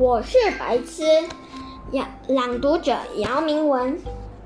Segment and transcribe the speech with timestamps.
[0.00, 1.02] 我是白痴。
[1.92, 3.98] 朗朗读者姚明文，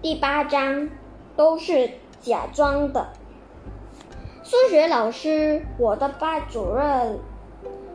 [0.02, 0.90] 第八章
[1.36, 1.88] 都是
[2.20, 3.06] 假装的。
[4.42, 7.20] 数学老师，我的班主任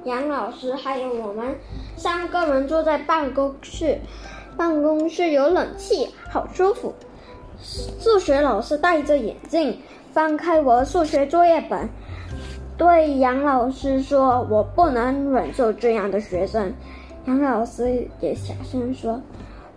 [0.06, 1.54] 杨老师，还有我们
[1.98, 4.00] 三个人坐在办公室。
[4.56, 6.96] 办公室有冷气，好舒服。
[7.62, 9.82] 数学老师戴着眼镜，
[10.14, 11.90] 翻开我数学作业本，
[12.78, 16.74] 对杨老师说：“我不能忍受这样的学生。”
[17.26, 19.22] 杨老师也小声说：“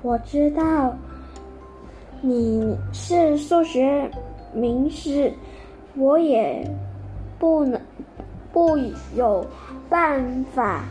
[0.01, 0.96] 我知道
[2.20, 4.10] 你是数学
[4.55, 5.32] 名师，
[5.96, 6.66] 我也
[7.38, 7.80] 不能
[8.52, 8.78] 不
[9.15, 9.45] 有
[9.91, 10.84] 办法，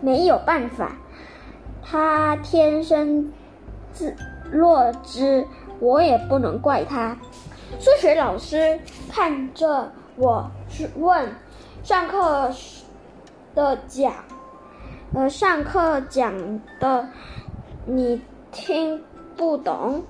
[0.00, 0.92] 没有办法。
[1.82, 3.30] 他天生
[3.92, 4.14] 自
[4.50, 5.46] 弱智，
[5.80, 7.16] 我也不能怪他。”
[7.78, 8.78] 数学老师
[9.10, 10.48] 看着我
[10.96, 11.28] 问
[11.82, 12.50] ：“上课
[13.54, 14.14] 的讲？”
[15.16, 17.08] 呃，上课讲的
[17.86, 18.20] 你
[18.52, 19.02] 听
[19.34, 20.02] 不懂？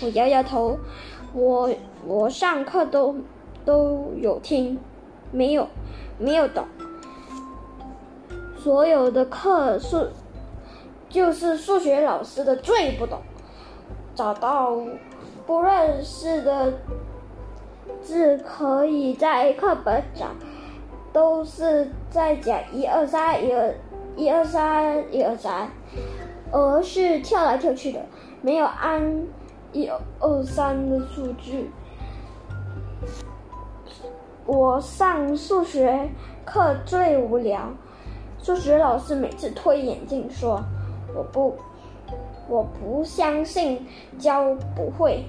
[0.00, 0.78] 我摇摇头，
[1.34, 1.68] 我
[2.06, 3.14] 我上课都
[3.66, 4.78] 都有听，
[5.30, 5.68] 没有
[6.16, 6.64] 没有懂。
[8.56, 10.08] 所有的课数
[11.10, 13.20] 就是数学老师的最不懂，
[14.14, 14.78] 找到
[15.44, 16.72] 不认识的
[18.00, 20.28] 字可以在课本找，
[21.12, 23.74] 都是在讲一二三一二。
[24.16, 25.68] 一二三，一二三，
[26.52, 28.00] 而是跳来跳去的，
[28.42, 29.26] 没有按
[29.72, 31.70] 一二三的数据。
[34.46, 36.10] 我上数学
[36.44, 37.68] 课最无聊，
[38.40, 40.62] 数学老师每次推眼镜说
[41.16, 41.56] ：“我不，
[42.48, 43.84] 我不相信
[44.18, 45.24] 教不会。”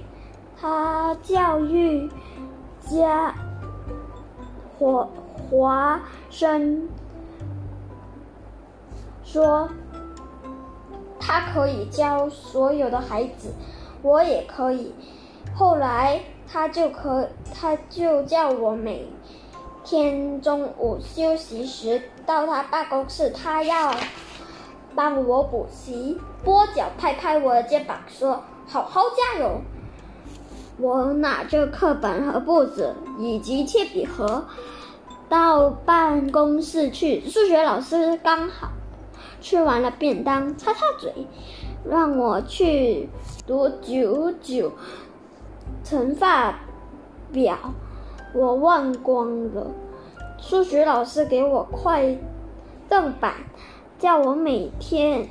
[0.58, 2.08] 他教育
[2.80, 3.34] 家
[4.78, 5.08] 华
[5.50, 6.88] 华生。
[9.26, 9.68] 说，
[11.18, 13.52] 他可以教所有的孩子，
[14.00, 14.94] 我也可以。
[15.54, 16.20] 后来
[16.50, 19.08] 他就可，他就叫我每
[19.84, 23.92] 天中午休息时到他办公室，他要
[24.94, 26.18] 帮我补习。
[26.44, 29.60] 波脚拍拍我的肩膀说：“好好加油。”
[30.78, 34.44] 我拿着课本和簿子以及铅笔盒
[35.28, 38.68] 到办公室去，数学老师刚好。
[39.40, 41.12] 吃完了便当，擦擦嘴，
[41.84, 43.08] 让我去
[43.46, 44.72] 读九九
[45.84, 46.60] 乘法
[47.32, 47.56] 表。
[48.34, 49.68] 我忘光了。
[50.38, 52.16] 数学老师给我块
[52.90, 53.34] 正板，
[53.98, 55.28] 叫我每天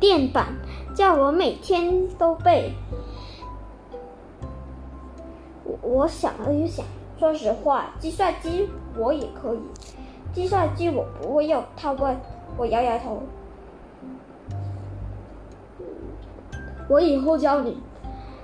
[0.00, 0.46] 垫板，
[0.94, 2.72] 叫我每天都背。
[5.64, 6.84] 我我想了又想，
[7.18, 9.60] 说实话，计算机我也可以。
[10.32, 12.16] 计算机我不会用，他问
[12.56, 13.22] 我摇摇头。
[16.90, 17.78] 我以后教你。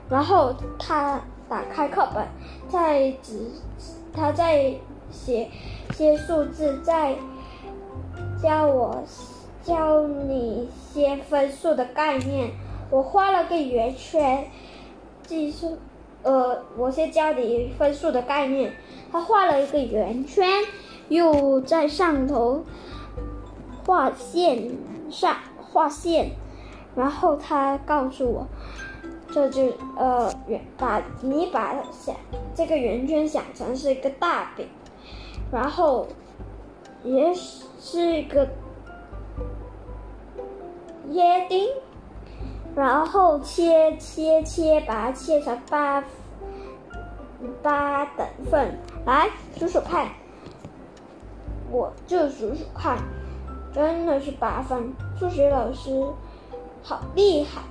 [0.08, 2.24] 然后他打开课本，
[2.68, 3.50] 在纸，
[4.14, 4.72] 他在
[5.10, 5.50] 写
[5.92, 7.16] 些数字，在
[8.40, 9.02] 教我
[9.64, 12.52] 教你些分数的概念。
[12.88, 14.46] 我画了个圆圈，
[15.24, 15.76] 计数，
[16.22, 18.72] 呃，我先教你分数的概念。
[19.10, 20.48] 他画了一个圆圈，
[21.08, 22.64] 又在上头
[23.84, 24.70] 画线
[25.10, 26.30] 上画线。
[26.96, 28.46] 然后他告诉我，
[29.30, 32.16] 这就呃圆把你把想
[32.54, 34.66] 这个圆圈想成是一个大饼，
[35.52, 36.08] 然后
[37.04, 38.48] 也是一个
[41.10, 41.68] 约定，
[42.74, 46.02] 然后切切切把它切成八
[47.62, 49.28] 八等份，来
[49.58, 50.08] 数数看，
[51.70, 52.96] 我就数数看，
[53.70, 55.90] 真的是八分，数学老师。
[56.88, 57.62] 好厉害！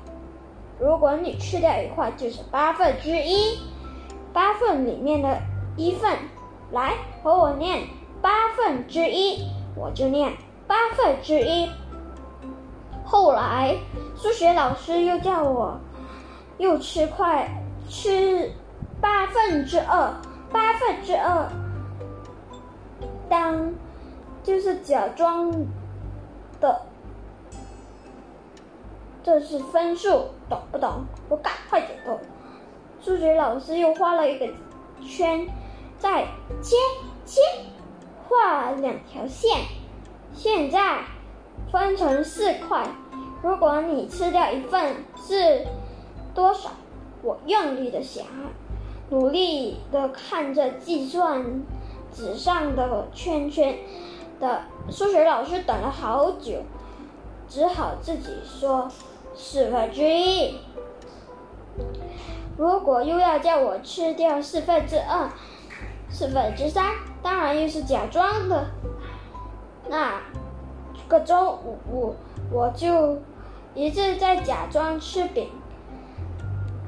[0.77, 3.57] 如果你吃掉一块，就是八分之一。
[4.33, 5.41] 八份里面的
[5.77, 6.17] 一份，
[6.73, 7.87] 来和我念
[8.21, 10.33] 八分之一，我就念
[10.67, 11.69] 八分之一。
[13.05, 13.77] 后来
[14.17, 15.79] 数学老师又叫我
[16.57, 17.49] 又吃块，
[17.87, 18.51] 吃
[18.99, 20.13] 八分之二，
[20.51, 21.47] 八分之二，
[23.29, 23.73] 当
[24.43, 25.49] 就是假装
[29.25, 31.03] 这是分数，懂不懂？
[31.29, 32.19] 我赶快点头。
[33.01, 34.47] 数学老师又画了一个
[35.03, 35.47] 圈，
[35.97, 36.27] 再
[36.61, 36.75] 切
[37.25, 37.41] 切，
[38.29, 39.61] 画两条线。
[40.31, 40.99] 现在
[41.71, 42.87] 分成四块。
[43.41, 45.65] 如果你吃掉一份是
[46.35, 46.69] 多少？
[47.23, 48.27] 我用力的想，
[49.09, 51.63] 努力的看着计算
[52.13, 53.75] 纸上的圈圈
[54.39, 56.61] 的数学老师等了好久。
[57.47, 58.89] 只好自己说
[59.35, 60.59] 四分之一。
[62.57, 65.29] 如果又要叫我吃掉四分之二、
[66.09, 68.67] 四分之三，当然又是假装的。
[69.89, 70.21] 那
[71.07, 71.57] 个中
[71.91, 72.15] 午，
[72.51, 73.19] 我就
[73.73, 75.49] 一直在假装吃饼。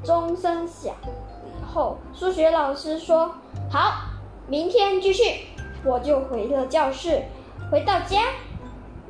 [0.02, 3.34] 钟声响以后，数学老师说
[3.70, 4.06] ：“好，
[4.46, 5.48] 明天继续。”
[5.84, 7.22] 我就回了教室。
[7.70, 8.22] 回到家，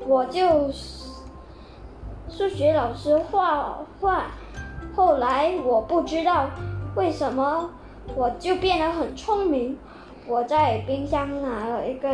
[0.07, 0.71] 我就
[2.39, 4.27] 数学老师画画。
[4.95, 6.49] 后来我不知道
[6.95, 7.69] 为什么，
[8.15, 9.77] 我就变得很聪明。
[10.25, 12.09] 我在冰箱拿了一个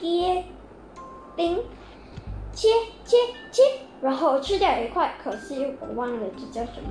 [0.00, 0.42] 椰
[1.34, 1.64] 冰，
[2.52, 2.68] 切
[3.06, 3.16] 切
[3.50, 3.62] 切，
[4.02, 5.14] 然后吃掉一块。
[5.24, 6.90] 可惜我忘了这叫什么。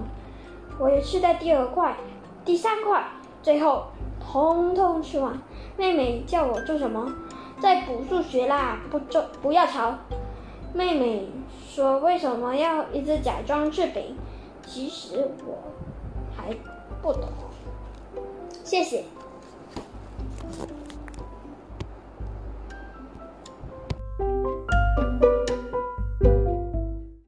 [0.80, 1.96] 我也吃掉第二块、
[2.44, 3.06] 第三块，
[3.44, 3.84] 最后
[4.20, 5.40] 通通吃完。
[5.78, 7.08] 妹妹叫我做什么？
[7.62, 8.80] 在补数学啦！
[8.90, 9.94] 不做，不要吵。
[10.74, 11.28] 妹妹
[11.78, 14.18] 说：“为什么要一直假装吃饼？”
[14.66, 15.60] 其实我
[16.36, 16.52] 还
[17.04, 17.30] 不懂。
[18.64, 19.04] 谢谢。